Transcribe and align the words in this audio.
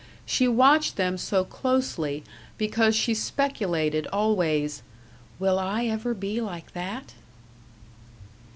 She 0.25 0.47
watched 0.47 0.95
them 0.95 1.15
so 1.19 1.43
closely 1.45 2.23
because 2.57 2.95
she 2.95 3.13
speculated 3.13 4.07
always, 4.07 4.81
"Will 5.37 5.59
I 5.59 5.85
ever 5.85 6.15
be 6.15 6.41
like 6.41 6.73
that?" 6.73 7.13